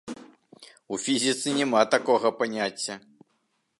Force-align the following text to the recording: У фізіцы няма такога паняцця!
У 0.95 0.99
фізіцы 1.03 1.47
няма 1.59 1.81
такога 1.97 2.27
паняцця! 2.41 2.95